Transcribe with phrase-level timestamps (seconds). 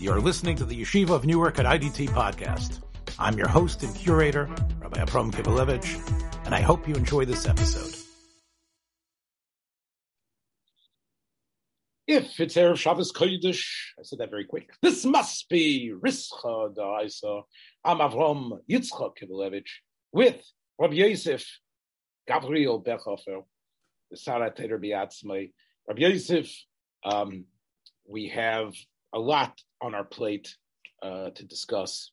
[0.00, 2.82] You're listening to the Yeshiva of Newark at IDT podcast.
[3.18, 7.96] I'm your host and curator, Rabbi Abram Kibalevich, and I hope you enjoy this episode.
[12.06, 13.66] If it's Erev Shabbos Kodesh,
[13.98, 14.70] I said that very quick.
[14.82, 17.42] This must be Rischa Da'isa.
[17.84, 19.66] I'm Avram Yitzchak Kibalevich
[20.12, 20.40] with
[20.78, 21.44] Rabbi Yosef
[22.28, 23.42] Gabriel Bechhofer,
[24.12, 25.50] the Sarah Biatzmai.
[25.88, 26.48] Rabbi Yosef,
[27.04, 27.46] um,
[28.08, 28.74] we have
[29.12, 30.54] a lot on our plate
[31.02, 32.12] uh, to discuss.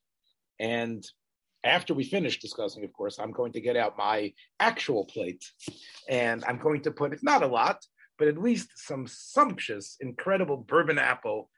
[0.59, 1.05] And
[1.63, 5.43] after we finish discussing, of course, I'm going to get out my actual plate
[6.07, 7.83] and I'm going to put, it's not a lot,
[8.17, 11.49] but at least some sumptuous, incredible bourbon apple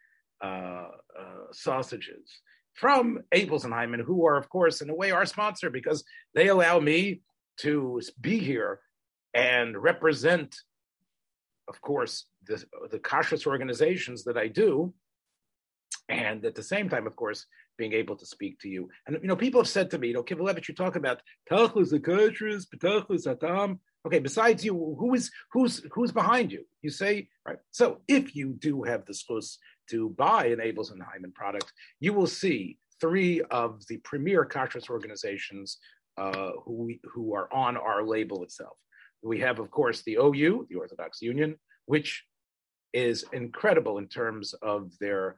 [0.41, 0.87] uh,
[1.19, 2.39] uh, sausages
[2.73, 6.03] from Abeles and Heymann, who are, of course, in a way, our sponsor because
[6.35, 7.21] they allow me
[7.61, 8.79] to be here
[9.33, 10.55] and represent,
[11.67, 14.93] of course, the, the kashrus organizations that I do
[16.09, 17.45] and at the same time, of course,
[17.77, 18.89] being able to speak to you.
[19.05, 21.93] And you know, people have said to me, you know, Kivalevich, you talk about Tachlus
[21.93, 23.79] Akashris, Petachlus Atam.
[24.05, 26.63] Okay, besides you, who is who's who's behind you?
[26.81, 27.57] You say, right.
[27.71, 29.57] So if you do have the schus
[29.89, 34.89] to buy an Abeles and Heymann product, you will see three of the premier kashrus
[34.89, 35.77] organizations
[36.17, 38.77] uh, who we, who are on our label itself.
[39.21, 41.55] We have, of course, the OU, the Orthodox Union,
[41.85, 42.23] which
[42.93, 45.35] is incredible in terms of their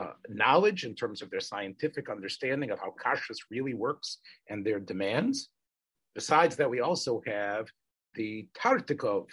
[0.00, 4.80] uh, knowledge in terms of their scientific understanding of how kashrus really works and their
[4.80, 5.50] demands.
[6.14, 7.66] Besides that, we also have
[8.14, 9.26] the Tartikov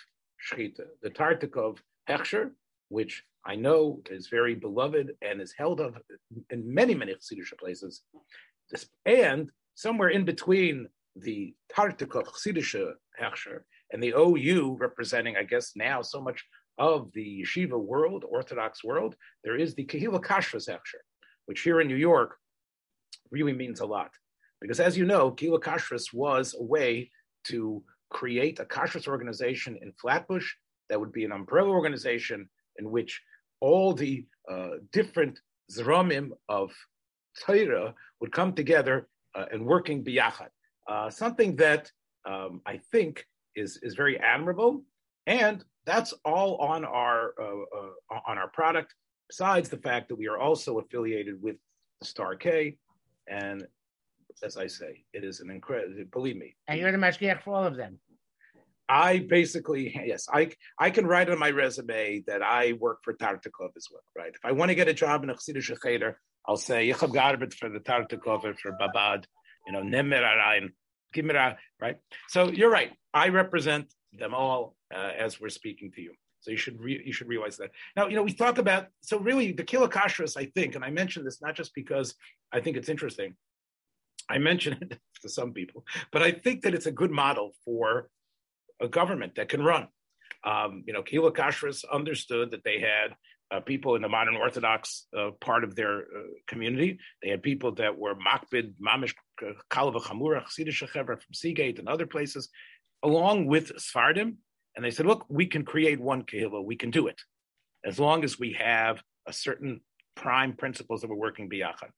[0.46, 1.78] Shchita, the Tartikov
[2.10, 2.52] Hechsher,
[2.90, 5.98] which I know is very beloved and is held of
[6.50, 8.02] in many, many Chassidish places.
[9.06, 12.76] And somewhere in between the Tartikov Chassidish
[13.20, 16.44] Hechsher and the OU, representing, I guess, now so much
[16.78, 21.02] of the yeshiva world, Orthodox world, there is the Kehila Kashrus Hechsher,
[21.46, 22.36] which here in New York
[23.32, 24.12] really means a lot.
[24.62, 27.12] Because as you know, Kehila Kashrus was a way
[27.46, 30.52] to create a Kashrus organization in Flatbush
[30.90, 33.22] that would be an umbrella organization in which
[33.60, 35.40] all the uh, different
[35.72, 36.72] zramim of
[37.46, 40.50] Torah would come together uh, and working biyachad.
[40.88, 41.92] Uh, something that
[42.26, 43.26] um, I think
[43.56, 44.84] is, is very admirable
[45.26, 47.44] and that's all on our uh,
[48.14, 48.94] uh, on our product.
[49.30, 51.56] Besides the fact that we are also affiliated with
[52.04, 52.78] Star K,
[53.28, 53.66] and
[54.44, 55.96] as I say, it is an incredible.
[56.12, 56.56] Believe me.
[56.68, 58.00] And you're the mashgiach for all of them.
[58.90, 63.72] I basically, yes, I I can write on my resume that I work for Tartikov
[63.76, 64.34] as well, right?
[64.34, 67.54] If I want to get a job in a Chassidish Cheder, I'll say Yichab Garbet
[67.54, 69.26] for the Tartikov for Babad,
[69.66, 70.70] you know, Nemer Arayin,
[71.82, 71.98] right?
[72.30, 72.92] So you're right.
[73.14, 76.14] I represent them all uh, as we're speaking to you.
[76.42, 77.72] So you should re- you should realize that.
[77.96, 80.90] Now, you know, we talk about so really the Kehila Kashrus, I think, and I
[80.90, 82.16] mention this not just because
[82.52, 83.36] I think it's interesting.
[84.30, 88.10] I mention it to some people, but I think that it's a good model for
[88.80, 89.88] a government that can run.
[90.44, 93.16] Um, you know, Kehila Kashrus understood that they had
[93.50, 96.04] uh, people in the modern Orthodox uh, part of their uh,
[96.48, 97.00] community.
[97.24, 99.14] They had people that were Makbid, Mamish,
[99.72, 102.50] Kalava Chamura, Chassidish from Seagate and other places,
[103.04, 104.36] along with Sfardim
[104.76, 107.22] and they said, look, we can create one kehillah, we can do it,
[107.86, 109.82] as long as we have a certain
[110.16, 111.90] prime principles that we're working biyachad.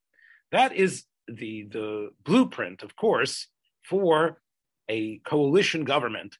[0.52, 3.46] That is the, the blueprint, of course,
[3.84, 4.40] for
[4.88, 6.36] a coalition government.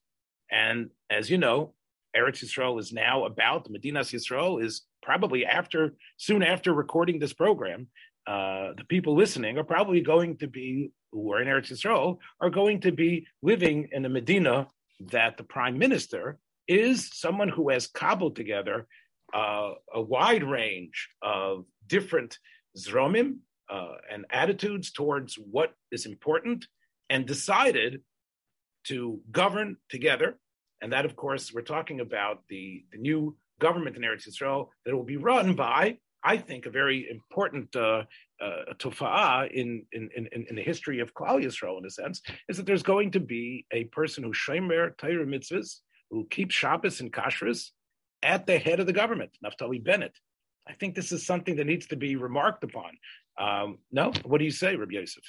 [0.51, 1.75] And as you know,
[2.17, 7.33] Eretz Yisrael is now about, the Medinas Yisrael is probably after, soon after recording this
[7.33, 7.87] program,
[8.27, 12.51] uh, the people listening are probably going to be, who are in Eretz Yisrael, are
[12.51, 14.69] going to be living in a Medina
[15.01, 16.39] that the prime minister
[16.69, 18.87] is someone who has cobbled together
[19.35, 22.39] uh, a wide range of different
[22.77, 23.39] zromim
[23.69, 26.67] uh, and attitudes towards what is important
[27.09, 28.03] and decided
[28.85, 30.39] to govern together.
[30.81, 34.95] And that, of course, we're talking about the, the new government in Eretz Yisrael that
[34.95, 38.05] will be run by, I think, a very important uh,
[38.41, 42.67] uh, in, in, in, in the history of Klal Yisrael, in a sense, is that
[42.67, 45.81] there's going to be a person who shomer Torah mitzvahs,
[46.11, 47.71] who keeps Shabbos and Kashrus
[48.23, 50.17] at the head of the government, Naftali Bennett.
[50.69, 52.93] I think this is something that needs to be remarked upon.
[53.39, 55.25] Um, no, what do you say, Rabbi Yosef?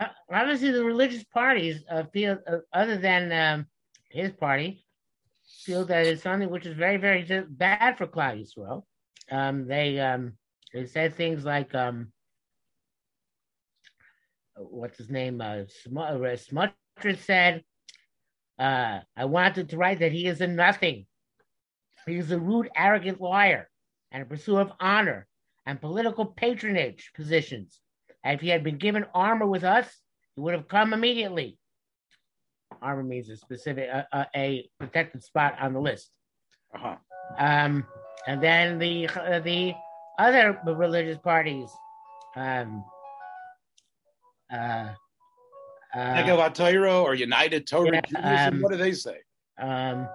[0.00, 3.66] Uh, obviously, the religious parties uh, feel, uh, other than um,
[4.10, 4.84] his party,
[5.64, 8.82] feel that it's something which is very, very bad for Klal Yisrael.
[9.30, 10.34] Um, they um,
[10.72, 12.12] they said things like, um,
[14.56, 15.40] what's his name?
[15.40, 17.62] Uh, Smotrich said,
[18.58, 21.06] uh, I wanted to write that he is a nothing.
[22.06, 23.68] He is a rude, arrogant liar
[24.10, 25.26] and a pursuer of honor,
[25.64, 27.80] and political patronage positions.
[28.24, 29.88] And if he had been given armor with us,
[30.34, 31.58] he would have come immediately.
[32.80, 36.10] Armor means a specific, uh, uh, a protected spot on the list.
[36.74, 36.96] Uh-huh.
[37.38, 37.86] Um,
[38.26, 39.74] and then the uh, the
[40.18, 41.70] other religious parties,
[42.36, 42.84] um,
[44.52, 44.88] uh,
[45.94, 49.18] uh, or United Torah yeah, um, what do they say?
[49.60, 50.08] um,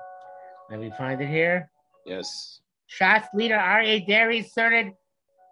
[0.70, 1.70] let me find it here.
[2.06, 2.62] Yes.
[2.90, 4.94] Shas leader Aryeh Deri asserted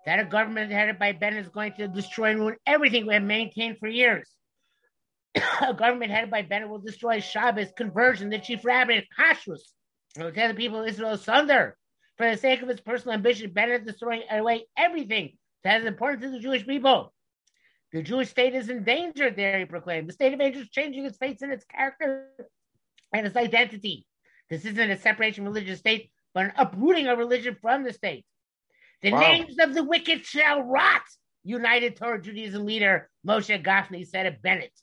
[0.05, 3.23] that a government headed by Ben is going to destroy and ruin everything we have
[3.23, 4.29] maintained for years.
[5.61, 9.61] a government headed by Bennett will destroy Shabbos, conversion, the chief rabbi, kashrus.
[10.17, 11.75] It will tear the people of Israel asunder.
[12.17, 16.21] For the sake of his personal ambition, Bennett is destroying away everything that is important
[16.23, 17.13] to the Jewish people.
[17.91, 20.09] The Jewish state is in danger, there he proclaimed.
[20.09, 22.29] The state of Israel is changing its face and its character
[23.13, 24.05] and its identity.
[24.49, 28.25] This isn't a separation of religious state, but an uprooting of religion from the state.
[29.01, 29.19] The Wow.
[29.19, 31.03] names of the wicked shall rot,
[31.43, 34.73] United Torah Judaism leader Moshe Gafni said of Bennett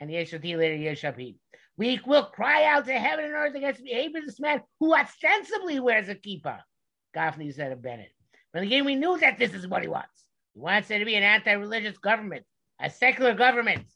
[0.00, 1.36] and the Yeshati leader Yeshapim.
[1.76, 4.94] We will cry out to heaven and earth against the behavior of this man who
[4.94, 6.60] ostensibly wears a kippah,
[7.14, 8.12] Gafni said of Bennett.
[8.52, 10.24] But again, we knew that this is what he wants.
[10.54, 12.44] He wants there to be an anti-religious government,
[12.80, 13.86] a secular government.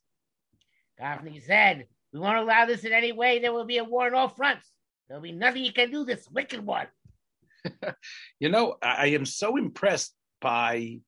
[1.00, 3.38] Gafni said, we won't allow this in any way.
[3.38, 4.70] There will be a war on all fronts.
[5.08, 6.86] There'll be nothing you can do, this wicked one.
[8.38, 11.00] You know, I, am so impressed by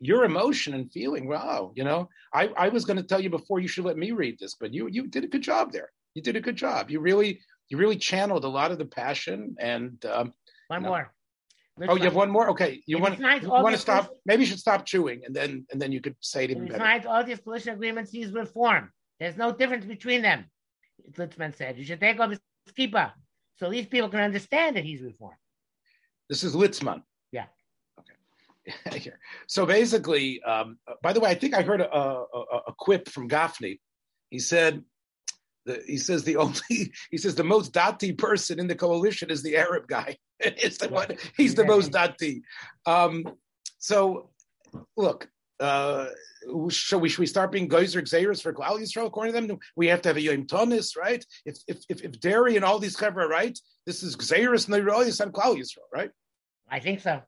[0.00, 1.26] your emotion and feeling.
[1.26, 4.10] Wow, you know, I, I was going to tell you before you should let me
[4.10, 5.90] read this, but you you did a good job there.
[6.14, 6.90] You did a good job.
[6.90, 7.40] You really
[7.70, 10.04] you really channeled a lot of the passion and.
[10.04, 10.34] Um,
[10.68, 10.88] One No.
[10.90, 11.13] more.
[11.88, 12.50] Oh, you have one more.
[12.50, 14.10] Okay, you If want you want to stop?
[14.26, 16.78] Maybe you should stop chewing, and then and then you could say it even better.
[16.78, 18.90] signed all these coalition agreements, he's reform.
[19.20, 20.46] There's no difference between them,
[21.16, 21.76] Litzman said.
[21.78, 22.40] You should take off his
[22.78, 23.12] kippah
[23.58, 25.36] so these people can understand that he's reformed.
[26.28, 27.02] This is Litzman.
[27.32, 27.46] Yeah.
[28.00, 28.98] Okay.
[29.00, 29.18] Here.
[29.46, 33.08] So basically, um, by the way, I think I heard a, a, a- a quip
[33.08, 33.78] from Gafni.
[34.30, 34.82] He said,
[35.66, 39.42] the, he says the only, he says the most dati person in the coalition is
[39.42, 40.16] the Arab guy.
[40.40, 42.42] it's the one, he's the most dati.
[42.86, 43.24] Um,
[43.78, 44.30] so,
[44.96, 45.28] look,
[45.60, 46.06] uh,
[46.68, 49.06] shall we should we start being geyser xeris for Klal Yisrael?
[49.06, 51.24] According to them, we have to have a yom tonis, right?
[51.46, 55.32] If if if, if Deri and all these chevra right, this is xeris neiroyis on
[55.32, 56.10] Klal Yisrael, right?
[56.68, 57.22] I think so.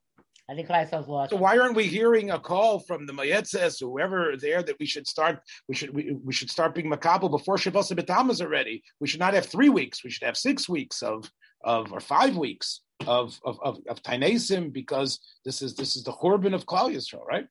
[0.49, 1.31] I think Kleisel's lost.
[1.31, 5.05] So why aren't we hearing a call from the Mayetzes, whoever there, that we should
[5.05, 8.81] start, we should we, we should start being makabel before Shabbos B'Tammuz already.
[9.01, 10.03] We should not have three weeks.
[10.03, 11.29] We should have six weeks of
[11.63, 16.13] of or five weeks of of of, of Tainesim because this is this is the
[16.13, 17.47] Churban of Klal Yisrael, right?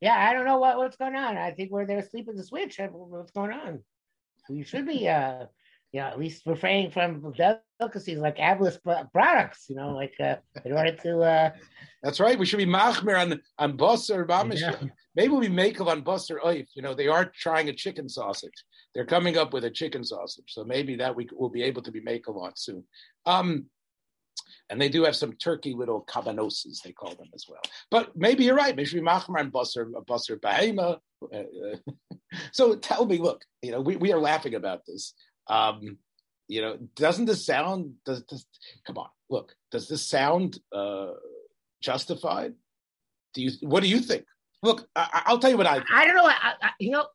[0.00, 1.36] Yeah, I don't know what, what's going on.
[1.36, 2.80] I think we're there sleeping the switch.
[2.80, 3.80] I don't know What's going on?
[4.48, 5.46] We should be, uh,
[5.92, 8.78] you know, at least refraining from delicacies like Abeles
[9.12, 9.66] products.
[9.68, 11.20] You know, like uh, in order to.
[11.20, 11.50] Uh,
[12.02, 12.38] That's right.
[12.38, 14.60] We should be machmer on on Basar Bamish.
[14.60, 14.76] Yeah.
[15.16, 16.68] Maybe we make of on Basar Oif.
[16.74, 18.64] You know, they are trying a chicken sausage.
[18.94, 21.92] They're coming up with a chicken sausage, so maybe that we will be able to
[21.92, 22.84] be make on soon.
[23.26, 23.66] Um,
[24.68, 27.60] and they do have some turkey little cabanoses, they call them as well.
[27.90, 28.74] But maybe you're right.
[28.74, 30.98] Maybe we machmer on Basar Basar Bahema.
[32.52, 35.14] So tell me, look, you know, we, we are laughing about this.
[35.50, 35.98] Um,
[36.48, 37.94] you know, doesn't this sound?
[38.06, 38.46] Does, does
[38.86, 39.08] come on?
[39.28, 40.58] Look, does this sound?
[40.72, 41.10] Uh,
[41.82, 42.54] justified?
[43.34, 43.50] Do you?
[43.60, 44.24] What do you think?
[44.62, 45.82] Look, I, I'll tell you what I.
[45.92, 46.26] I don't know.
[46.26, 47.06] I, I, you know,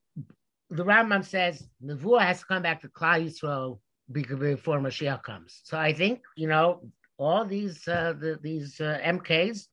[0.69, 3.79] the Rambam says Nevuah has to come back to Klal Yisrael
[4.11, 5.61] before Mashiach comes.
[5.63, 6.81] So I think you know
[7.17, 9.67] all these uh, the, these uh, MKs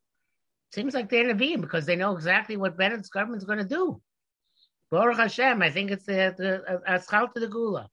[0.72, 4.00] seems like they're Nevi'im because they know exactly what Bennett's government's going to do.
[4.90, 7.88] Baruch Hashem, I think it's the the aschal to the gula.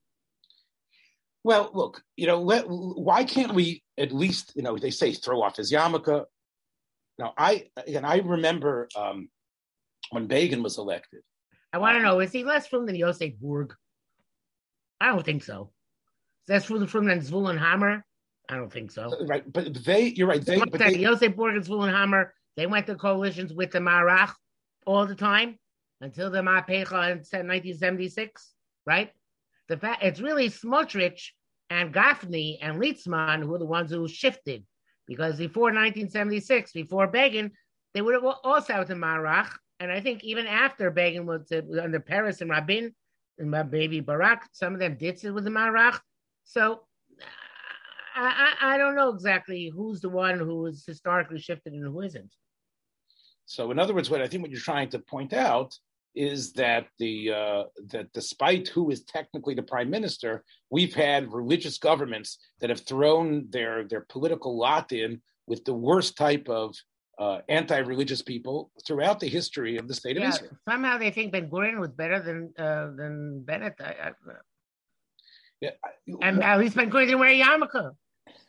[1.43, 5.41] Well, look, you know, let, why can't we at least, you know, they say throw
[5.41, 6.25] off his yarmulke.
[7.17, 9.29] Now, I again, I remember um,
[10.11, 11.21] when Begin was elected.
[11.73, 13.75] I want to know is he less from than Yosef Burg?
[15.01, 15.71] I don't think so.
[16.47, 18.05] That's from from than Zvulun Hammer.
[18.49, 19.13] I don't think so.
[19.27, 20.43] Right, but they, you're right.
[20.43, 24.33] They, but they, Yosef Burg and Zvulun Hammer, they went to coalitions with the Marach
[24.87, 25.59] all the time
[26.01, 28.53] until the Mapecha in 1976,
[28.85, 29.11] right?
[29.69, 31.29] The fact it's really Smotrich
[31.69, 34.65] and Gafni and Litzman who are the ones who shifted
[35.07, 37.51] because before 1976, before Begin,
[37.93, 39.49] they would have also had the Marach,
[39.79, 42.93] and I think even after Begin was uh, under Peres and Rabin
[43.39, 45.99] and my baby Barak, some of them did sit with the Marach.
[46.43, 46.81] So
[48.15, 52.01] I, I, I don't know exactly who's the one who is historically shifted and who
[52.01, 52.33] isn't.
[53.45, 55.75] So, in other words, what I think what you're trying to point out
[56.15, 61.77] is that the uh, that despite who is technically the prime minister, we've had religious
[61.77, 66.75] governments that have thrown their their political lot in with the worst type of
[67.19, 70.51] uh, anti-religious people throughout the history of the state Yeah, of Israel.
[70.67, 73.75] somehow they think Ben Gurion was better than uh, than Bennett.
[73.79, 74.11] I, I,
[75.61, 75.89] Yeah, I-
[76.21, 77.91] and at least Ben Gurion didn't wear a yarmulke.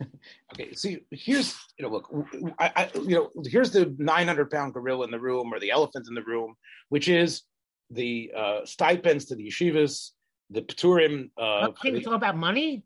[0.53, 2.11] Okay, see, here's you know, look,
[2.59, 6.07] I, I you know, here's the 900 pound gorilla in the room or the elephant
[6.09, 6.55] in the room,
[6.89, 7.43] which is
[7.91, 10.11] the uh, stipends to the yeshivas,
[10.51, 12.85] the pturim, uh, Can we talk about money?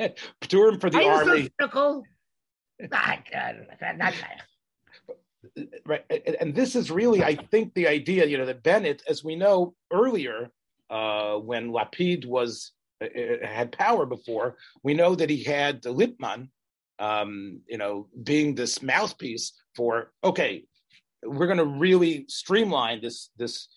[0.40, 2.04] pturim for the Are you army, so cynical?
[5.86, 6.04] Right?
[6.40, 8.26] And, this is really, I think, the idea.
[8.26, 10.50] You know, that Bennett, as we know earlier,
[10.90, 13.06] uh, when Lapid was uh,
[13.42, 16.48] had power before, we know that he had the Lipman,
[16.98, 20.64] um, you know, being this mouthpiece for okay,
[21.26, 23.68] we're going to really streamline this this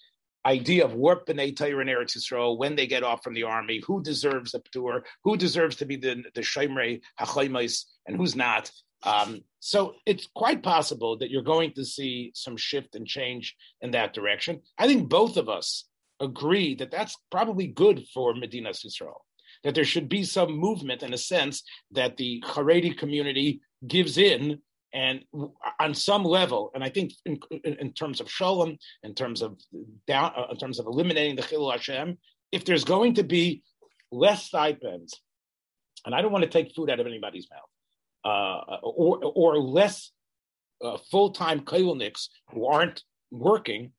[0.46, 3.82] idea of what b'nai Torah and Eretz Yisrael when they get off from the army,
[3.86, 8.72] who deserves the ptur, who deserves to be the the shemrei hachaymais, and who's not.
[9.04, 13.92] Um, so it's quite possible that you're going to see some shift and change in
[13.92, 14.62] that direction.
[14.78, 15.86] I think both of us
[16.20, 19.22] agree that that's probably good for Medina Yisrael.
[19.64, 24.62] That there should be some movement in a sense that the Haredi community gives in
[24.94, 25.24] and
[25.80, 29.60] on some level, and I think in, in, in terms of shalom, in terms of
[30.08, 32.18] down, uh, in terms of eliminating the chilul Hashem,
[32.52, 33.64] if there's going to be
[34.12, 35.22] less stipends,
[36.06, 37.70] and I don't want to take food out of anybody's mouth,
[38.26, 40.12] uh, or or less
[40.84, 43.92] uh, full time kailniks who aren't working,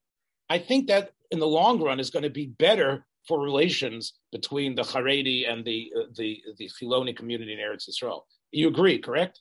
[0.49, 4.75] I think that in the long run is going to be better for relations between
[4.75, 8.23] the Haredi and the uh, the the Chiloni community in Eretz Yisrael.
[8.50, 9.40] You agree, correct?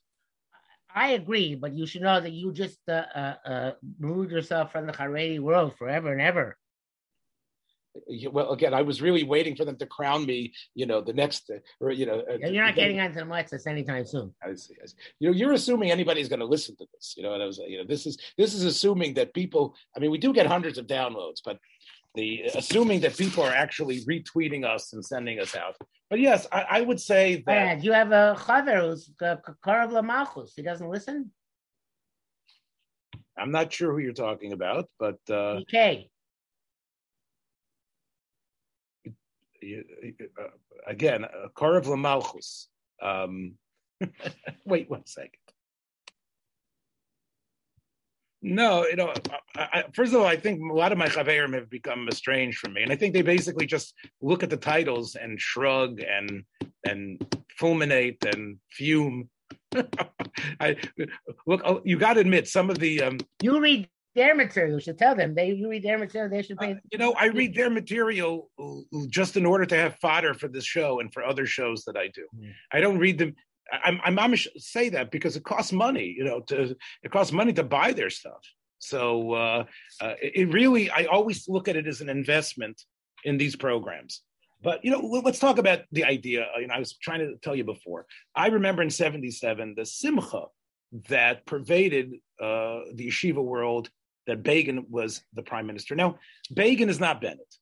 [0.94, 4.88] I agree, but you should know that you just uh, uh, uh, removed yourself from
[4.88, 6.58] the Haredi world forever and ever.
[8.32, 11.50] Well, again, I was really waiting for them to crown me, you know, the next,
[11.50, 14.34] uh, or you know, uh, You're not getting onto the Motzes anytime soon.
[14.44, 14.96] I see, I see.
[15.20, 17.16] You know, you're assuming anybody's going to listen to this.
[17.18, 19.76] You know, and I was, you know, this is this is assuming that people.
[19.96, 21.60] I mean, we do get hundreds of downloads, but
[22.16, 25.76] the assuming that people are actually retweeting us and sending us out.
[26.10, 27.78] But yes, I, I would say that.
[27.78, 30.52] Yeah, you have a chaver who's Karav Lamalchus.
[30.56, 31.32] He doesn't listen.
[33.38, 35.62] I'm not sure who you're talking about, but uh,
[39.62, 39.84] you-
[40.40, 40.44] uh,
[40.88, 42.68] again, uh, Lamalchus.
[43.02, 43.54] Um,
[44.66, 45.32] wait one second.
[48.42, 49.14] No, you know,
[49.56, 52.60] I, I, first of all, I think a lot of my chaverim have become estranged
[52.60, 56.44] from me, and I think they basically just look at the titles and shrug and
[56.86, 59.30] and fulminate and fume.
[60.60, 60.78] I
[61.46, 61.62] look.
[61.66, 64.76] oh, You got to admit, some of the um, You read their material.
[64.76, 65.36] You should tell them.
[65.36, 66.30] They you read their material.
[66.30, 66.74] They should pay.
[66.74, 68.50] Uh, you know, I read their material
[69.10, 72.08] just in order to have fodder for this show and for other shows that I
[72.08, 72.26] do.
[72.38, 72.54] Mm.
[72.72, 73.36] I don't read them.
[73.72, 77.54] I'm, I'm, I'm say that because it costs money, you know, to it costs money
[77.54, 78.42] to buy their stuff.
[78.80, 79.66] So uh,
[80.02, 82.82] uh, it really, I always look at it as an investment
[83.24, 84.22] in these programs.
[84.62, 86.48] But you know, let- let's talk about the idea.
[86.60, 88.06] You know, I was trying to tell you before.
[88.36, 90.46] I remember in '77 the simcha
[91.08, 93.90] that pervaded uh, the yeshiva world
[94.28, 95.96] that Begin was the prime minister.
[95.96, 96.20] Now,
[96.54, 97.56] Begin is not Bennett.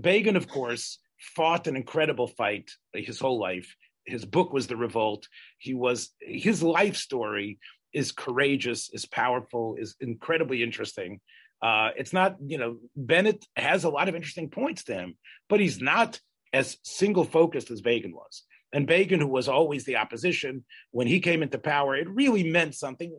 [0.00, 3.74] Begin, of course, fought an incredible fight his whole life.
[4.04, 5.28] His book was The Revolt.
[5.58, 7.58] He was his life story
[7.92, 11.20] is courageous, is powerful, is incredibly interesting.
[11.60, 15.16] Uh, it's not, you know, Bennett has a lot of interesting points to him,
[15.48, 16.18] but he's not
[16.52, 18.42] as single focused as Begin was.
[18.72, 22.74] And Begin, who was always the opposition, when he came into power, it really meant
[22.74, 23.16] something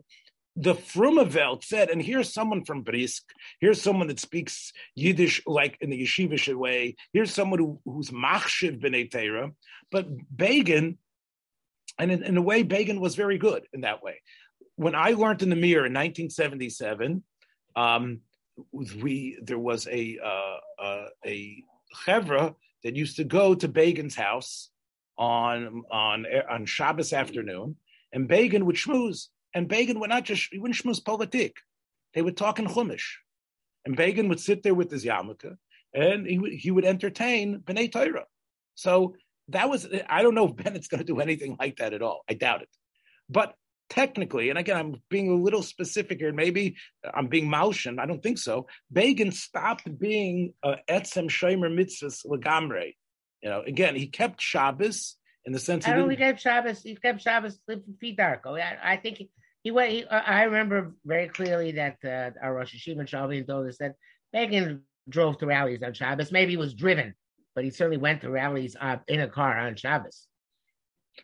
[0.56, 3.24] the Frumavelt said, and here's someone from Brisk,
[3.60, 8.80] here's someone that speaks Yiddish like in the yeshivish way, here's someone who, who's machshiv
[8.80, 9.50] b'nei Torah,
[9.90, 10.98] but Begin,
[11.98, 14.20] and in, in a way, Begin was very good in that way.
[14.76, 17.22] When I learned in the Mir in 1977,
[17.76, 18.20] um,
[18.72, 21.64] we there was a uh, uh, a
[22.06, 24.70] chevra that used to go to Begin's house
[25.18, 27.76] on on on Shabbos afternoon,
[28.12, 31.52] and Begin would schmooze and Begin would not just, he wouldn't schmooze politik.
[32.12, 33.04] They would talk in Chumash.
[33.84, 35.56] And Begin would sit there with his yarmulke
[35.92, 38.24] and he would, he would entertain B'nai Torah.
[38.74, 39.14] So
[39.48, 42.22] that was, I don't know if Bennett's going to do anything like that at all.
[42.28, 42.68] I doubt it.
[43.28, 43.54] But
[43.88, 46.76] technically, and again, I'm being a little specific here, maybe
[47.14, 48.66] I'm being Maushan, I don't think so.
[48.92, 52.94] Begin stopped being uh, Etzem Shomer Mitzvahs Lagamre.
[53.42, 56.40] You know, again, he kept Shabbos in the sense I he don't didn't, he kept
[56.40, 56.82] Shabbos.
[56.82, 57.58] He kept Shabbos
[58.00, 58.42] feet dark.
[58.46, 59.22] Oh, I, I think
[59.64, 59.90] he, went.
[59.90, 63.94] He, I remember very clearly that uh, our Rosh Hashiva Shalvin told us that
[64.32, 66.30] Begin drove to rallies on Shabbos.
[66.30, 67.14] Maybe he was driven,
[67.54, 70.26] but he certainly went to rallies uh, in a car on Shabbos.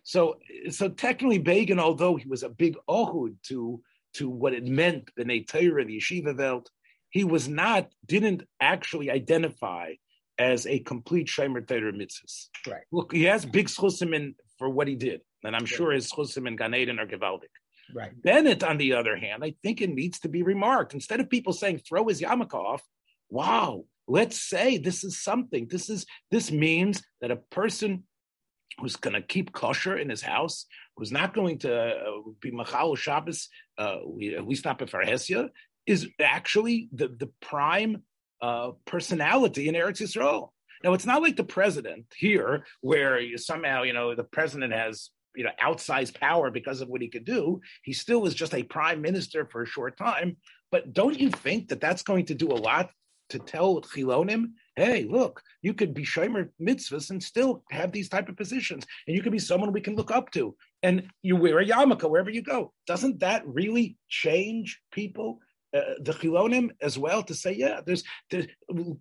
[0.03, 0.39] So,
[0.71, 3.81] so technically, Begin, although he was a big ohud to
[4.15, 6.69] to what it meant, the Torah, the Yeshiva Welt,
[7.11, 9.95] he was not, didn't actually identify
[10.39, 12.49] as a complete Shemer Torah mitzvahs.
[12.67, 12.83] Right.
[12.91, 16.57] Look, he has big schusim for what he did, and I'm sure his schusim in
[16.57, 17.53] Gan Eden are gewaldic.
[17.95, 18.11] Right.
[18.23, 20.95] Bennett, on the other hand, I think it needs to be remarked.
[20.95, 22.83] Instead of people saying throw his yarmulke off,
[23.29, 25.69] wow, let's say this is something.
[25.69, 28.05] This is this means that a person
[28.79, 30.67] who's going to keep kosher in his house,
[30.97, 35.49] who's not going to uh, be machal Shabbos, uh, we, at least not before Hesia,
[35.87, 38.03] is actually the the prime
[38.43, 40.51] uh, personality in Eretz Yisrael.
[40.83, 45.11] Now, it's not like the president here, where you somehow, you know, the president has,
[45.35, 47.61] you know, outsized power because of what he could do.
[47.83, 50.37] He still was just a prime minister for a short time.
[50.71, 52.91] But don't you think that that's going to do a lot
[53.31, 58.29] to tell Chilonim, hey, look, you could be Shomer mitzvahs and still have these type
[58.29, 61.61] of positions, and you could be someone we can look up to, and you wear
[61.61, 62.73] a yarmulke wherever you go.
[62.87, 65.41] Doesn't that really change people?
[65.75, 68.47] uh, the chilonim as well to say, yeah, there's, there's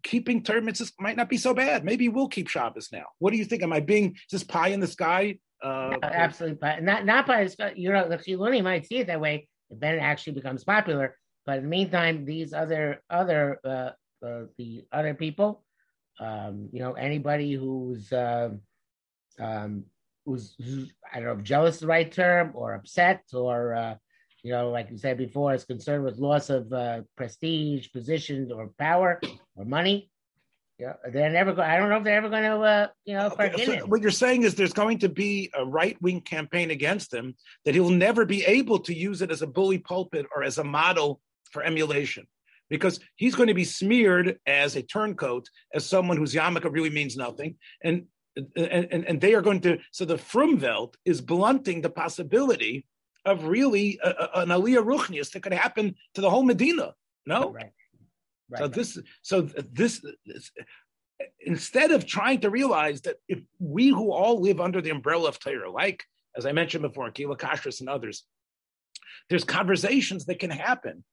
[0.03, 0.69] keeping term
[0.99, 1.83] might not be so bad.
[1.83, 3.05] Maybe we'll keep Shabbos now.
[3.19, 3.63] What do you think?
[3.63, 5.39] Am I being just pie in the sky?
[5.61, 9.47] Uh, absolutely, but not not by you know the chilonim might see it that way.
[9.69, 11.15] Then it actually becomes popular.
[11.45, 13.91] But in the meantime, these other other uh,
[14.25, 15.63] uh, the other people,
[16.19, 18.49] um, you know, anybody who's uh,
[19.39, 19.85] um,
[20.25, 23.95] who's, who's I don't know if jealous is the right term or upset or uh,
[24.43, 28.71] you know, like you said before, is concerned with loss of uh, prestige, position, or
[28.77, 29.19] power,
[29.55, 30.09] or money.
[30.79, 31.69] Yeah, they're never going.
[31.69, 34.11] I don't know if they're ever going to, uh, you know, okay, so What you're
[34.11, 38.25] saying is there's going to be a right wing campaign against him that he'll never
[38.25, 41.19] be able to use it as a bully pulpit or as a model
[41.51, 42.27] for emulation,
[42.69, 47.17] because he's going to be smeared as a turncoat, as someone whose yarmulke really means
[47.17, 48.05] nothing, and
[48.55, 49.79] and and they are going to.
[49.91, 52.85] So the Frumvelt is blunting the possibility
[53.25, 56.93] of really a, a, an aliyah ruchnius that could happen to the whole Medina.
[57.25, 57.71] No, right.
[58.49, 58.59] Right.
[58.59, 60.51] So this, so this, this,
[61.39, 65.39] instead of trying to realize that if we who all live under the umbrella of
[65.39, 66.03] Torah, like
[66.37, 68.23] as I mentioned before, Kehila Kashrus and others,
[69.29, 71.03] there's conversations that can happen,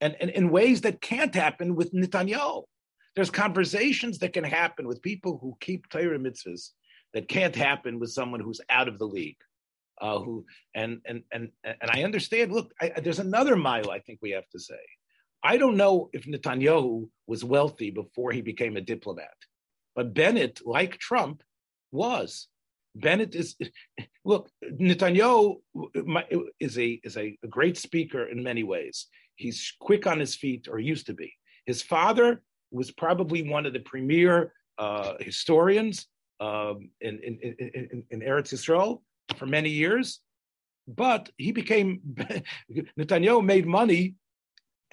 [0.00, 2.64] and, and in ways that can't happen with Netanyahu.
[3.14, 6.70] There's conversations that can happen with people who keep Torah mitzvahs
[7.12, 9.36] that can't happen with someone who's out of the league
[10.02, 10.44] uh, who
[10.74, 12.52] and and and and I understand.
[12.52, 14.74] Look, I, there's another mile I think we have to say.
[15.42, 19.34] I don't know if Netanyahu was wealthy before he became a diplomat,
[19.96, 21.42] but Bennett, like Trump,
[21.90, 22.48] was.
[22.94, 23.56] Bennett is
[24.24, 24.48] look.
[24.64, 25.56] Netanyahu
[26.60, 29.06] is a is a, great speaker in many ways.
[29.36, 31.32] He's quick on his feet, or used to be.
[31.66, 36.06] His father was probably one of the premier uh, historians
[36.40, 39.00] um, in, in, in, in, Eretz Yisrael
[39.36, 40.20] for many years,
[40.88, 42.00] but he became
[42.98, 44.14] Netanyahu made money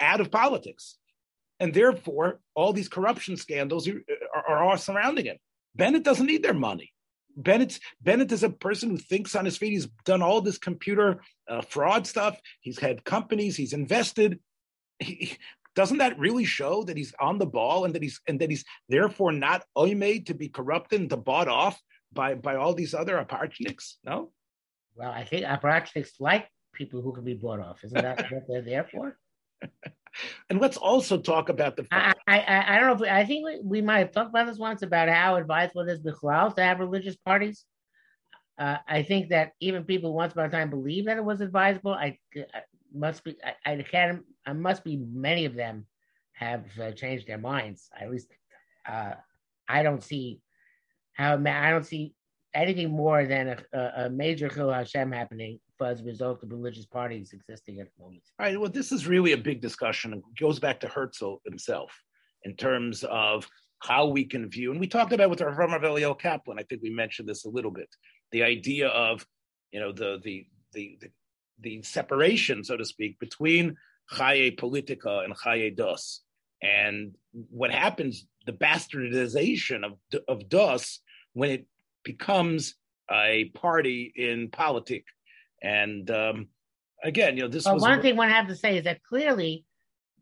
[0.00, 0.96] out of politics,
[1.58, 5.36] and therefore all these corruption scandals are, are, surrounding him.
[5.74, 6.92] Bennett doesn't need their money.
[7.36, 9.72] Bennett Bennett is a person who thinks on his feet.
[9.72, 12.38] He's done all this computer uh, fraud stuff.
[12.60, 13.56] He's had companies.
[13.56, 14.40] He's invested.
[14.98, 15.36] He,
[15.76, 18.64] doesn't that really show that he's on the ball and that he's and that he's
[18.88, 21.80] therefore not made to be corrupted and to bought off
[22.12, 23.94] by by all these other aparchniks?
[24.04, 24.32] No.
[24.96, 27.84] Well, I think aparchniks like people who can be bought off.
[27.84, 29.16] Isn't that what they're there for?
[30.50, 31.86] And let's also talk about the.
[31.90, 34.46] I, I I don't know if we, I think we, we, might have talked about
[34.46, 37.64] this once about how advisable it is bichlal to have religious parties.
[38.58, 41.92] Uh, I think that even people once upon a time believed that it was advisable.
[41.92, 45.86] I, I must be I, I can I must be many of them
[46.32, 47.88] have uh, changed their minds.
[47.98, 48.28] At least
[48.88, 49.12] uh,
[49.68, 50.40] I don't see
[51.12, 52.14] how I don't see
[52.54, 57.32] anything more than a, a major Chil Hashem happening as a result of religious parties
[57.32, 58.22] existing at the moment.
[58.38, 58.60] All right.
[58.60, 60.14] Well, this is really a big discussion.
[60.14, 61.92] It goes back to Herzl himself
[62.44, 63.46] in terms of
[63.80, 66.58] how we can view, and we talked about with our Rav Eliel Kaplan.
[66.58, 67.88] I think we mentioned this a little bit.
[68.30, 69.26] The idea of,
[69.72, 71.10] you know, the the the the,
[71.60, 73.76] the separation, so to speak, between
[74.12, 76.20] Chaye Politica and Chaye Dos,
[76.62, 79.92] and what happens, the bastardization of
[80.28, 81.00] of Dos
[81.32, 81.66] when it
[82.04, 82.74] becomes
[83.10, 85.10] a party in politics.
[85.62, 86.48] And um,
[87.02, 89.64] again, you know, this well, was one thing one have to say is that clearly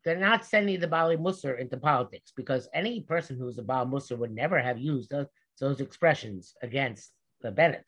[0.05, 4.19] they're not sending the Bali Musar into politics because any person who's a Bali Musar
[4.19, 5.27] would never have used those,
[5.61, 7.85] those expressions against the Bennett.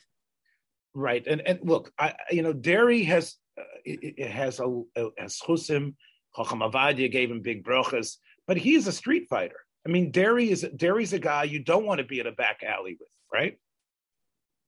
[0.93, 5.09] Right, and and look, I you know, Deri has uh, it, it has a, a
[5.19, 5.95] has chusim.
[6.37, 9.57] Chacham Avadia gave him big brochas, but he is a street fighter.
[9.87, 12.63] I mean, Deri is Deri's a guy you don't want to be in a back
[12.65, 13.57] alley with, right?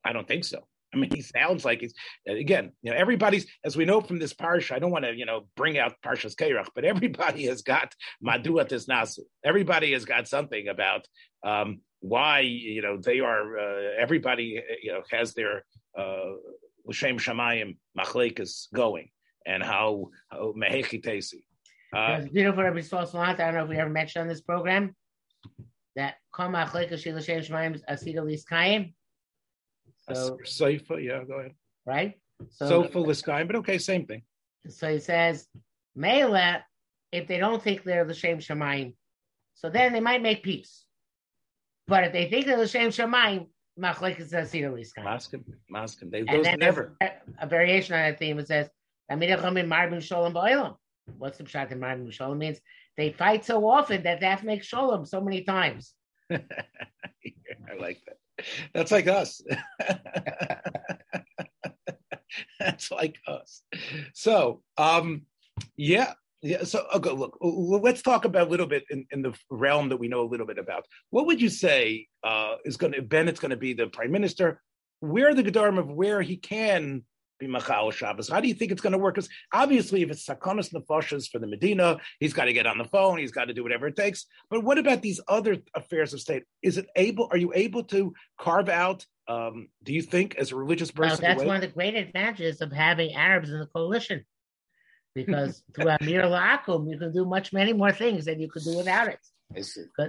[0.05, 0.67] I don't think so.
[0.93, 1.95] I mean, he sounds like he's
[2.27, 2.73] again.
[2.83, 4.73] You know, everybody's as we know from this parsha.
[4.73, 8.69] I don't want to you know bring out parshas Kerach, but everybody has got maduat
[8.69, 9.21] nasu.
[9.45, 11.07] Everybody has got something about
[11.45, 13.59] um, why you know they are.
[13.59, 15.65] Uh, everybody you know has their
[15.99, 16.33] uh,
[16.87, 19.09] l'shem shamayim machlekas going,
[19.47, 21.43] and how, mehechi tesi.
[21.95, 24.95] Uh, beautiful Rabbi I don't know if we ever mentioned on this program
[25.95, 28.95] that Kol Machlekas Shil L'Shem Shemayim Asida Liskayim
[30.15, 31.55] so Sofa, yeah, go ahead.
[31.87, 32.15] Right?
[32.51, 34.23] So Sofa guy, but okay, same thing.
[34.69, 35.47] So he says,
[35.95, 36.65] Mela,
[37.11, 38.95] if they don't think they're the same Shemaim,
[39.55, 40.85] so then they might make peace.
[41.87, 43.49] But if they think they're the same Shemaim,
[43.79, 45.05] Machlek is a Sira Liskan.
[45.05, 46.11] Maskim, Maskim.
[46.11, 46.23] They
[46.57, 46.97] never.
[47.41, 48.69] A, variation on that theme it says,
[49.09, 49.21] What's
[51.39, 52.61] the pshat in Marbin Shalom means?
[52.97, 55.93] They fight so often that they have to make Shalom so many times.
[56.31, 56.41] I
[57.79, 58.19] like that.
[58.75, 59.41] That's like us.
[62.59, 63.63] That's like us.
[64.15, 65.23] So, um,
[65.77, 66.65] yeah, yeah.
[66.65, 70.09] So, okay, look, let's talk about a little bit in, in the realm that we
[70.09, 70.87] know a little bit about.
[71.11, 74.61] What would you say uh, is going to Bennett's going to be the prime minister?
[75.01, 77.03] Where the gedarim of where he can
[77.43, 78.29] be Machal Shabbos.
[78.29, 79.17] How do you think it's going to work?
[79.17, 82.85] Because obviously, if it's Sakonis Nefashas for the Medina, he's got to get on the
[82.85, 84.27] phone, he's got to do whatever it takes.
[84.49, 86.45] But what about these other affairs of state?
[86.63, 87.29] Is it able?
[87.31, 89.05] Are you able to carve out?
[89.29, 92.61] Um, do you think, as a religious person, well, that's one of the great advantages
[92.61, 94.25] of having Arabs in the coalition,
[95.15, 98.77] because through Amir La'akum, you can do much many more things than you could do
[98.77, 99.21] without it.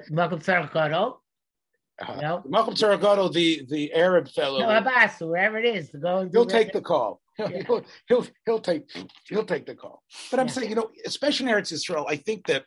[0.09, 1.17] Malcolm Tzarkado,
[2.01, 2.43] uh, no?
[2.47, 6.19] Malcolm Taragato, the the Arab fellow, no, Abbas, whoever it is, to go.
[6.19, 7.21] And he'll take the call.
[7.35, 7.63] He'll, yeah.
[7.65, 8.89] he'll, he'll, he'll take
[9.27, 10.03] he'll take the call.
[10.29, 10.53] But I'm yeah.
[10.53, 12.65] saying, you know, especially in Eretz Yisrael, I think that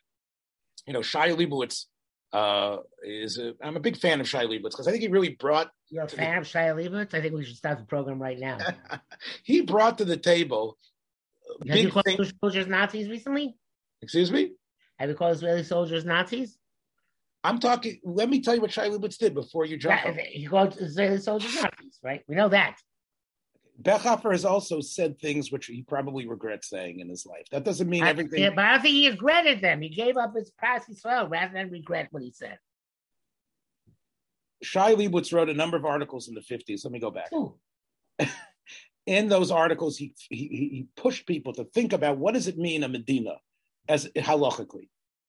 [0.86, 1.86] you know Shai Leibowitz
[2.32, 5.30] uh, is a, I'm a big fan of Shai Leibowitz because I think he really
[5.30, 5.70] brought.
[5.88, 7.14] You're a fan the, of Shai Leibowitz?
[7.14, 8.58] I think we should start the program right now.
[9.44, 10.76] he brought to the table.
[11.66, 13.56] Have you called thing, soldiers Nazis recently?
[14.02, 14.52] Excuse me.
[14.98, 16.58] Have you called Israeli soldiers Nazis?
[17.44, 18.00] I'm talking.
[18.04, 20.00] Let me tell you what Shai Leibowitz did before you jump.
[20.04, 22.22] Yeah, he called Israeli soldiers Nazis, right?
[22.26, 22.76] We know that.
[23.82, 27.46] Bechhofer has also said things which he probably regrets saying in his life.
[27.50, 28.42] That doesn't mean everything.
[28.42, 29.82] Yeah, but I think he regretted them.
[29.82, 32.58] He gave up his past Israel rather than regret what he said.
[34.62, 36.84] Shai Leibowitz wrote a number of articles in the 50s.
[36.84, 37.30] Let me go back.
[39.06, 42.82] in those articles, he, he, he pushed people to think about what does it mean
[42.82, 43.36] a Medina
[43.88, 44.88] as halachically,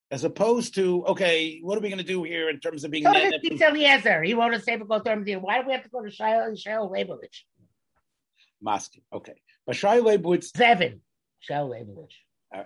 [0.10, 3.04] as opposed to okay, what are we going to do here in terms of being?
[3.04, 4.24] So did Eliezer.
[4.24, 5.40] He wrote a called Medina.
[5.40, 7.44] Why do we have to go to Shai Leibowitz?
[8.62, 9.04] Masking.
[9.14, 9.36] Okay.
[9.66, 10.56] But Shai Leibowitz.
[10.56, 11.02] Seven.
[11.40, 12.14] Shai Leibowitz.
[12.56, 12.64] Uh,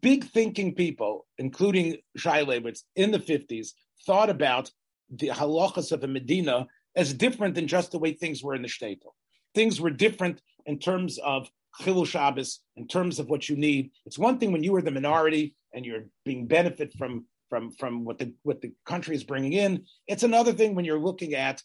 [0.00, 3.70] big thinking people, including Shai Leibowitz in the 50s,
[4.06, 4.70] thought about
[5.10, 8.68] the halachas of the Medina as different than just the way things were in the
[8.68, 9.12] shtetl.
[9.54, 11.50] Things were different in terms of
[11.80, 13.90] chilul Shabbos, in terms of what you need.
[14.06, 18.04] It's one thing when you are the minority and you're being benefit from from from
[18.04, 19.84] what the what the country is bringing in.
[20.06, 21.62] It's another thing when you're looking at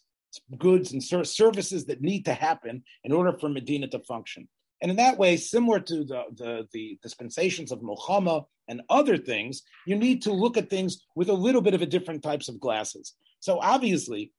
[0.58, 4.48] goods and services that need to happen in order for Medina to function.
[4.80, 9.62] And in that way, similar to the, the, the dispensations of Muhammad and other things,
[9.86, 12.58] you need to look at things with a little bit of a different types of
[12.58, 13.14] glasses.
[13.38, 14.32] So obviously,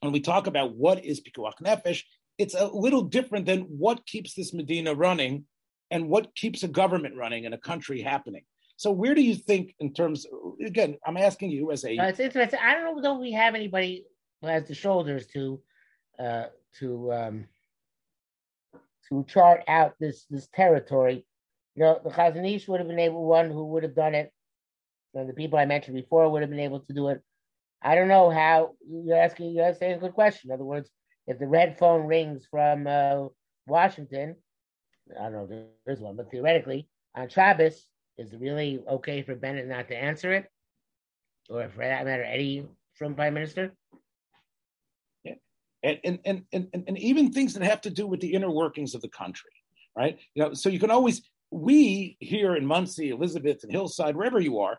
[0.00, 2.02] when we talk about what is Pikuach Nefesh,
[2.38, 5.44] it's a little different than what keeps this Medina running
[5.90, 8.42] and what keeps a government running and a country happening.
[8.76, 10.26] So where do you think, in terms?
[10.64, 11.94] Again, I'm asking you as a.
[11.96, 12.58] It's interesting.
[12.64, 13.02] I don't know.
[13.02, 14.04] Don't we have anybody
[14.42, 15.60] has the shoulders to
[16.18, 16.46] uh,
[16.78, 17.44] to um,
[19.08, 21.26] to chart out this this territory.
[21.74, 24.32] You know, the Chazon Ish would have been able one who would have done it.
[25.14, 27.20] And the people I mentioned before would have been able to do it.
[27.82, 29.54] I don't know how you're asking.
[29.54, 30.50] You're asking a good question.
[30.50, 30.90] In other words,
[31.26, 33.26] if the red phone rings from uh,
[33.66, 34.36] Washington,
[35.18, 37.86] I don't know there's one, but theoretically on Shabbos,
[38.18, 40.46] is it really okay for Bennett not to answer it,
[41.48, 43.72] or for that matter, any from Prime Minister?
[45.82, 48.94] And, and, and, and, and even things that have to do with the inner workings
[48.94, 49.50] of the country,
[49.96, 50.18] right?
[50.34, 54.58] You know, so you can always, we here in Monsey, Elizabeth, and Hillside, wherever you
[54.58, 54.78] are,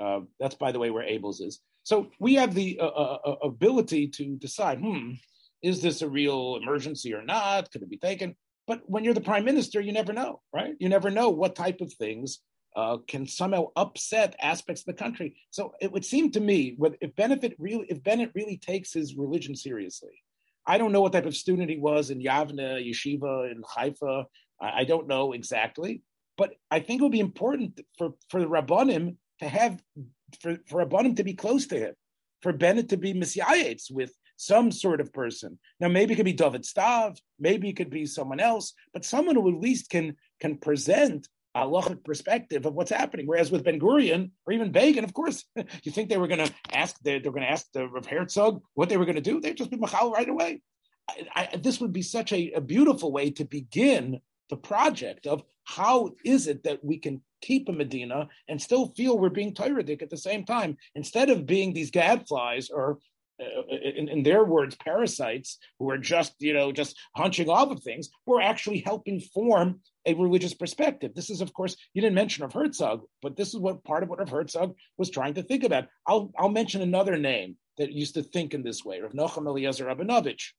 [0.00, 1.60] uh, that's by the way where Abel's is.
[1.84, 5.12] So we have the uh, uh, uh, ability to decide, hmm,
[5.62, 7.70] is this a real emergency or not?
[7.70, 8.36] Could it be taken?
[8.66, 10.74] But when you're the prime minister, you never know, right?
[10.78, 12.40] You never know what type of things
[12.76, 15.36] uh, can somehow upset aspects of the country.
[15.50, 19.56] So it would seem to me, if Bennett really, if Bennett really takes his religion
[19.56, 20.22] seriously,
[20.66, 24.26] I don't know what type of student he was in Yavne, Yeshiva, in Haifa.
[24.60, 26.02] I, don't know exactly,
[26.36, 29.82] but I think it would be important for for the Rabbanim to have
[30.40, 31.94] for for Rabbanim to be close to him,
[32.42, 35.58] for Bennett to be messiahs with some sort of person.
[35.80, 39.34] Now, maybe it could be David Stav, maybe it could be someone else, but someone
[39.34, 41.60] who at least can can present Oh.
[41.60, 43.26] halachic perspective of what's happening.
[43.26, 45.44] Whereas with Ben Gurion or even Begin, of course,
[45.82, 48.62] you think they were going to ask they're, they're going to ask the Rav Herzog
[48.74, 49.40] what they were going to do.
[49.40, 50.62] They'd just be machal right away.
[51.08, 55.42] I, I, this would be such a, a beautiful way to begin the project of
[55.64, 60.02] how is it that we can keep a Medina and still feel we're being Tyrannic
[60.02, 62.98] at the same time, instead of being these gadflies or
[63.40, 67.82] Uh, in, in, their words, parasites who are just, you know, just hunching off of
[67.82, 71.12] things, we're actually helping form a religious perspective.
[71.14, 74.08] This is, of course, you didn't mention of Herzog, but this is what part of
[74.08, 75.86] what Rav Herzog was trying to think about.
[76.06, 79.86] I'll, I'll mention another name that used to think in this way, Rav Nochem Eliezer
[79.86, 80.50] Rabinovich,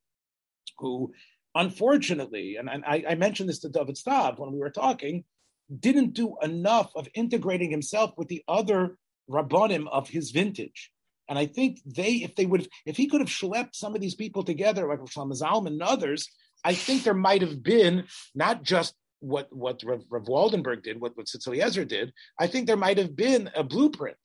[0.80, 1.14] who
[1.56, 5.24] unfortunately, and, and I, I, mentioned this to David Stav when we were talking,
[5.80, 8.98] didn't do enough of integrating himself with the other
[9.30, 10.92] rabbonim of his vintage.
[11.34, 14.14] And I think they, if they would, if he could have schlepped some of these
[14.14, 16.30] people together, like Shlomo Zalman and others,
[16.64, 18.04] I think there might have been
[18.36, 22.14] not just what what Rav, Rav Waldenberg did, what what Tzitz did.
[22.40, 24.16] I think there might have been a blueprint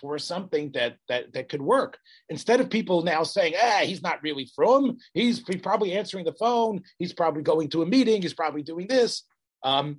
[0.00, 1.98] for something that that that could work.
[2.28, 4.96] Instead of people now saying, "Ah, he's not really from.
[5.14, 6.82] He's, he's probably answering the phone.
[6.98, 8.22] He's probably going to a meeting.
[8.22, 9.22] He's probably doing this."
[9.62, 9.98] Um,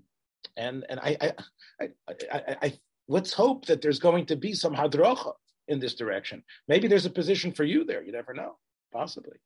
[0.58, 1.34] and and I I,
[1.80, 1.89] I,
[2.30, 2.73] I, I,
[3.08, 5.32] let's hope that there's going to be some hadrocha
[5.67, 6.43] in this direction.
[6.67, 8.03] Maybe there's a position for you there.
[8.03, 8.58] You never know.
[8.91, 9.38] Possibly.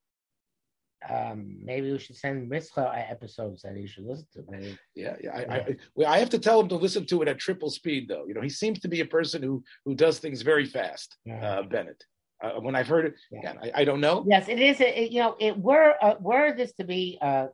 [1.10, 4.44] Um, maybe we should send Mitzcha episodes that he should listen to.
[4.50, 4.78] Maybe.
[4.94, 5.32] Yeah, yeah.
[5.32, 8.26] I, I, I have to tell him to listen to it at triple speed, though.
[8.28, 11.18] You know, he seems to be a person who who does things very fast.
[11.26, 11.44] Yeah.
[11.44, 12.04] Uh, Bennett.
[12.44, 13.40] Uh, when I've heard it, yeah.
[13.40, 14.26] again, I, I, don't know.
[14.28, 14.82] Yes, it is.
[14.82, 17.48] A, it, you know, it were uh, were this to be uh,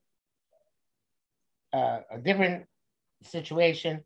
[1.73, 2.65] uh, a different
[3.23, 4.03] situation,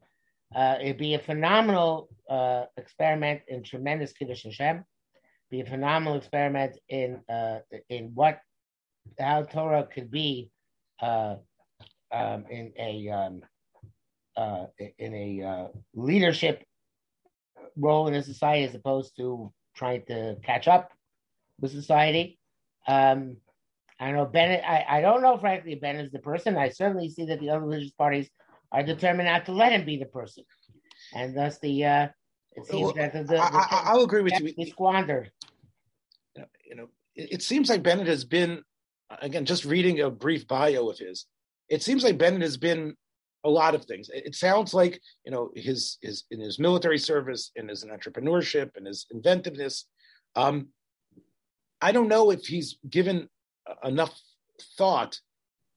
[0.55, 4.83] uh, it'd be a phenomenal uh, experiment in tremendous Kiddush Hashem.
[5.49, 7.59] Be a phenomenal experiment in uh,
[7.89, 8.39] in what
[9.19, 10.49] how Torah could be
[11.01, 11.35] uh,
[12.11, 13.41] um, in a um,
[14.37, 14.65] uh,
[14.97, 16.63] in a uh, leadership
[17.77, 20.91] role in a society as opposed to trying to catch up
[21.59, 22.39] with society.
[22.87, 23.37] Um,
[23.99, 24.63] I know Bennett.
[24.65, 26.57] I, I don't know, frankly, Bennett is the person.
[26.57, 28.29] I certainly see that the other religious parties
[28.71, 30.43] are determined not to let him be the person,
[31.13, 32.07] and thus the uh,
[32.53, 34.53] it seems well, that the, the, I, will agree with you.
[34.55, 35.31] He squandered.
[36.35, 38.63] You know, you know it, it, seems like Bennett has been
[39.21, 41.25] again just reading a brief bio of his.
[41.69, 42.95] It seems like Bennett has been
[43.43, 44.09] a lot of things.
[44.09, 48.71] It, it sounds like you know his his in his military service, and his entrepreneurship,
[48.75, 49.85] and his inventiveness.
[50.35, 50.69] Um,
[51.81, 53.27] I don't know if he's given
[53.83, 54.17] enough
[54.77, 55.19] thought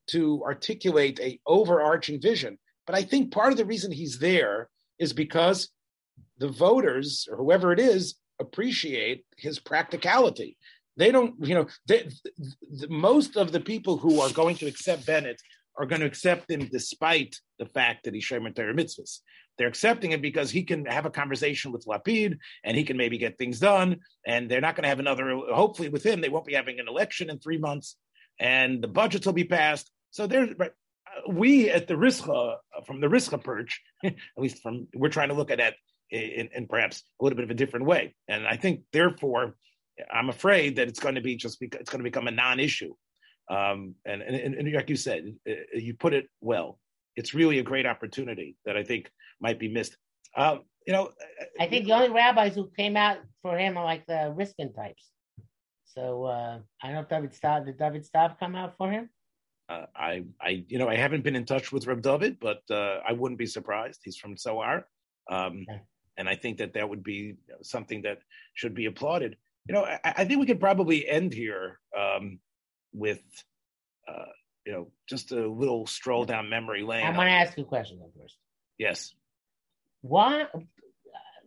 [0.07, 4.69] to articulate a overarching vision but I think part of the reason he's there
[4.99, 5.69] is because
[6.39, 10.57] the voters or whoever it is appreciate his practicality.
[10.97, 12.09] They don't, you know, they,
[12.71, 15.41] the, most of the people who are going to accept Bennett
[15.77, 19.21] are going to accept him despite the fact that he's Shemer Torah mitzvahs.
[19.57, 23.19] They're accepting it because he can have a conversation with Lapid and he can maybe
[23.19, 24.01] get things done.
[24.27, 26.89] And they're not going to have another, hopefully with him, they won't be having an
[26.89, 27.97] election in three months
[28.39, 29.91] and the budgets will be passed.
[30.11, 30.51] So there's
[31.29, 35.51] we at the Rischa, from the Rischa perch, at least from we're trying to look
[35.51, 35.75] at it
[36.11, 38.15] in, in, perhaps a little bit of a different way.
[38.29, 39.57] And I think, therefore,
[40.13, 42.95] I'm afraid that it's going to be just because it's going to become a non-issue.
[43.51, 45.35] Um, and, and, and like you said,
[45.75, 46.79] you put it well.
[47.17, 49.97] It's really a great opportunity that I think might be missed.
[50.37, 51.11] Um, you know,
[51.61, 55.09] I think the only rabbis who came out for him are like the Riskin types.
[55.85, 59.11] So uh, I don't know if David Stav did David Stav come out for him
[59.69, 63.01] uh, I, I, you know, I haven't been in touch with Reb David, but uh,
[63.07, 64.01] I wouldn't be surprised.
[64.05, 64.85] He's from Tzohar,
[65.31, 65.67] um,
[66.17, 68.19] and I think that that would be something that
[68.55, 69.37] should be applauded.
[69.67, 72.39] You know, I, I think we could probably end here um,
[72.93, 73.23] with,
[74.07, 74.27] uh,
[74.67, 77.07] you know, just a little stroll down memory lane.
[77.07, 78.37] I'm going to ask you a question though first.
[78.79, 79.15] Yes.
[80.03, 80.47] Why?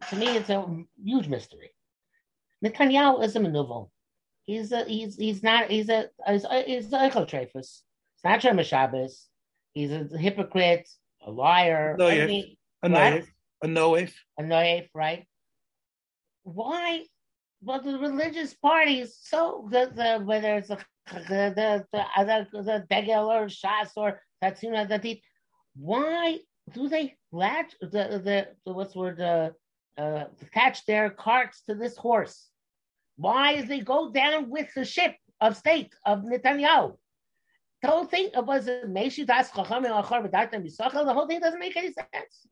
[0.10, 0.66] To me, it's a
[1.04, 1.72] huge mystery.
[2.66, 3.86] Netanyahu is a maneuver.
[4.46, 7.10] He's a, he's he's not he's a he's a, he's a,
[8.18, 9.28] he's not Shem Shabbos.
[9.74, 10.90] He's a hypocrite,
[11.26, 11.96] a liar.
[11.98, 13.28] No, I mean, a noif.
[13.64, 14.14] A noif.
[14.40, 15.28] A noif, right?
[16.44, 17.04] Why?
[17.62, 20.78] Well, the religious parties, so the, the whether it's the
[21.12, 25.22] the the the the Degel or Shas or Tzionut Datit,
[25.76, 26.40] why
[26.74, 29.50] do they latch the the, the what's the word uh,
[29.98, 32.50] uh, attach their carts to this horse?
[33.16, 36.98] Why does they go down with the ship of state of Netanyahu?
[37.88, 42.48] The whole thing was Das The whole thing doesn't make any sense.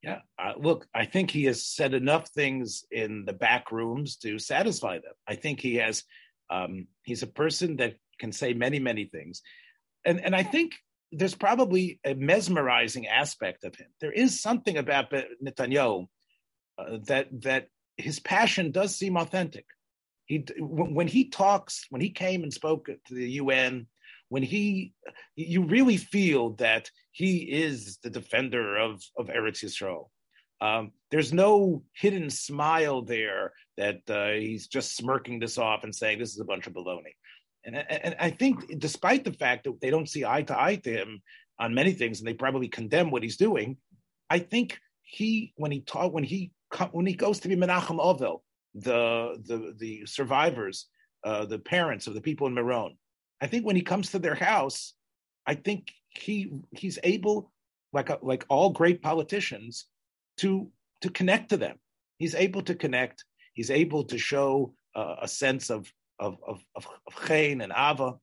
[0.00, 4.38] Yeah, uh, look, I think he has said enough things in the back rooms to
[4.38, 5.14] satisfy them.
[5.26, 6.04] I think he has
[6.50, 9.42] Um, he's a person that can say many, many things.
[10.04, 10.74] And, and I think
[11.10, 13.88] there's probably a mesmerizing aspect of him.
[14.00, 15.10] There is something about
[15.42, 16.06] Netanyahu
[16.78, 19.66] uh, that, that his passion does seem authentic.
[20.26, 23.86] He, when he talks, when he came and spoke to the UN,
[24.28, 24.94] when he,
[25.36, 30.08] you really feel that he is the defender of, of Eretz Yisrael.
[30.60, 36.18] Um, there's no hidden smile there that uh, he's just smirking this off and saying
[36.18, 37.14] this is a bunch of baloney.
[37.64, 40.92] And, and, I think, despite the fact that they don't see eye to eye to
[40.92, 41.22] him
[41.58, 43.78] on many things, and they probably condemn what he's doing,
[44.28, 46.52] I think he, when he taught, when he
[46.92, 48.43] when he goes to be Menachem Ovel,
[48.74, 50.86] the the the survivors,
[51.24, 52.96] uh, the parents of the people in Meron,
[53.40, 54.94] I think when he comes to their house,
[55.46, 57.52] I think he he's able,
[57.92, 59.86] like a, like all great politicians,
[60.38, 60.70] to
[61.02, 61.78] to connect to them.
[62.18, 63.24] He's able to connect.
[63.54, 68.14] He's able to show uh, a sense of of of of, of and ava.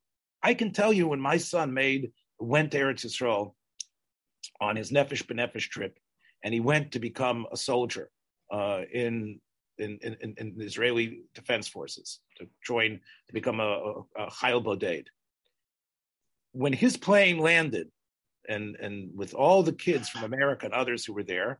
[0.43, 3.53] I can tell you when my son made went to Eretz Yisrael
[4.59, 5.97] on his Nefesh B'Nefesh trip,
[6.43, 8.09] and he went to become a soldier
[8.51, 9.39] uh, in,
[9.77, 14.63] in, in in the Israeli Defense Forces to join to become a, a, a Chayal
[14.63, 15.07] Boded.
[16.53, 17.89] When his plane landed,
[18.47, 21.59] and and with all the kids from America and others who were there,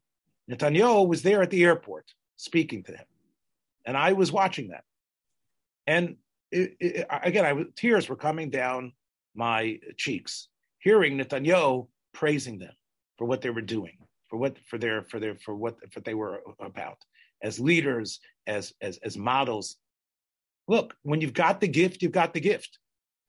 [0.50, 3.06] Netanyahu was there at the airport speaking to him,
[3.86, 4.84] and I was watching that.
[5.88, 6.17] And
[6.52, 8.93] it, it, again, I tears were coming down
[9.34, 12.74] my cheeks, hearing Netanyahu praising them
[13.17, 13.97] for what they were doing,
[14.30, 16.97] for what for their for their for what for what they were about
[17.43, 19.77] as leaders, as as as models.
[20.67, 22.77] Look, when you've got the gift, you've got the gift.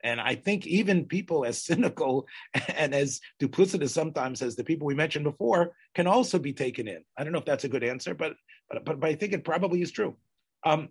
[0.05, 2.27] And I think even people as cynical
[2.77, 7.05] and as duplicitous sometimes as the people we mentioned before can also be taken in.
[7.16, 8.35] I don't know if that's a good answer, but
[8.68, 10.16] but but, I think it probably is true.
[10.64, 10.88] Um,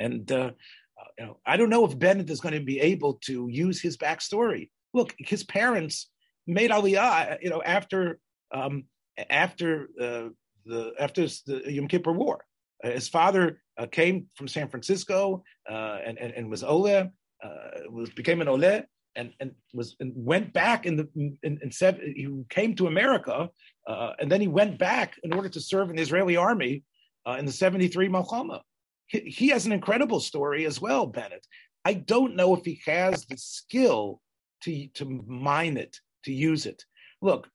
[0.00, 0.52] and uh,
[1.00, 3.80] uh, you know, I don't know if Bennett is going to be able to use
[3.80, 4.70] his backstory.
[4.92, 6.08] Look, his parents
[6.46, 8.18] made Aliyah, you know, after
[8.52, 8.84] um,
[9.30, 10.28] after uh,
[10.64, 12.44] the after the Yom Kippur War.
[12.82, 17.10] Uh, his father uh, came from San Francisco uh, and, and, and was Ole,
[17.90, 18.82] was became an Ole,
[19.16, 21.08] and and was and went back in the
[21.42, 23.48] in, in seven, he came to America,
[23.86, 26.82] and then he went back in order to serve in the Israeli army
[27.38, 28.60] in the seventy three Milchama
[29.06, 31.46] he, he has an incredible story as well, Bennett.
[31.84, 34.20] I don't know if he has the skill
[34.62, 36.82] to, to mine it, to use it.
[37.24, 37.48] Look,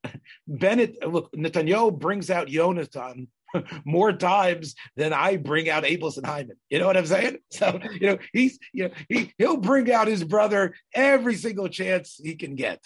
[0.48, 3.28] Bennett, look, Netanyahu brings out Yonatan
[3.86, 6.58] more times than I bring out Abeles and Hyman.
[6.72, 7.38] You know what I'm saying?
[7.52, 12.20] So, you know, he's, you know, he, he'll bring out his brother every single chance
[12.24, 12.80] he can get.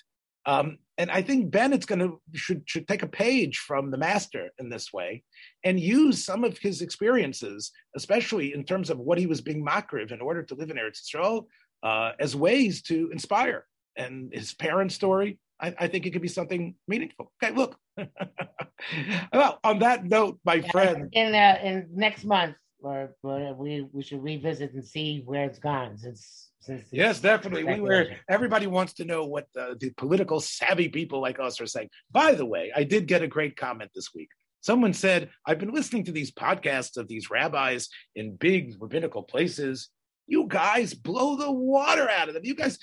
[0.45, 4.49] Um, and I think Bennett's going to should should take a page from the master
[4.59, 5.23] in this way,
[5.63, 10.11] and use some of his experiences, especially in terms of what he was being makriv
[10.11, 11.45] in order to live in Eretz Yisrael,
[11.81, 13.65] uh, as ways to inspire.
[13.95, 17.31] And his parents' story, I, I, think it could be something meaningful.
[17.41, 17.77] Okay, look.
[19.33, 24.03] well, on that note, my friend, in uh, in next month, or, or we we
[24.03, 26.49] should revisit and see where it's gone since
[26.91, 27.63] yes, definitely.
[27.63, 28.07] We were.
[28.29, 31.89] Everybody wants to know what the, the, political savvy people like us are saying.
[32.11, 34.29] By the way, I did get a great comment this week.
[34.61, 39.89] Someone said, "I've been listening to these podcasts of these rabbis in big rabbinical places.
[40.27, 42.45] You guys blow the water out of them.
[42.45, 42.77] You guys,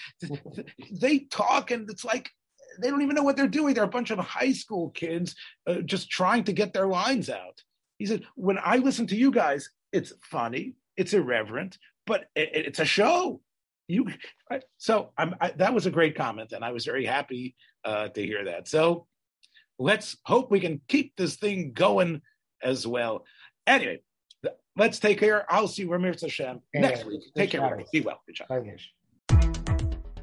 [0.93, 2.31] they talk, and it's like."
[2.81, 3.75] They don't even know what they're doing.
[3.75, 5.35] They're a bunch of high school kids
[5.67, 7.63] uh, just trying to get their lines out.
[7.99, 12.79] He said, When I listen to you guys, it's funny, it's irreverent, but it, it's
[12.79, 13.41] a show.
[13.89, 14.07] You
[14.79, 18.45] so I, that was a great comment and i was very happy uh, to hear
[18.45, 18.69] that.
[18.69, 19.09] So
[19.81, 22.23] let's hope we can keep this thing going
[22.63, 23.25] as well.
[23.67, 24.01] Anyway
[24.77, 25.45] let's take care.
[25.53, 27.21] I'll see you, Ramir Hashem next week.
[27.37, 27.85] Take care.
[27.93, 28.23] Be well.
[28.27, 28.49] Good job